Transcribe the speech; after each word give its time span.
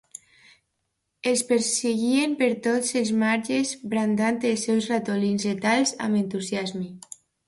Els 1.31 1.41
perseguien 1.49 2.31
per 2.39 2.47
tots 2.67 2.93
els 3.01 3.11
marges 3.23 3.73
brandant 3.91 4.39
els 4.53 4.63
seus 4.69 4.87
ratolins 4.93 5.45
letals 5.51 5.95
amb 6.07 6.21
entusiasme. 6.23 6.87